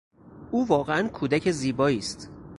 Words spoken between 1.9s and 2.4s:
است.